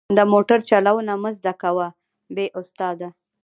د 0.17 0.19
موټر 0.31 0.59
چلوونه 0.69 1.13
مه 1.21 1.31
زده 1.37 1.53
کوه 1.61 1.87
بې 2.35 2.45
استاده. 2.59 3.09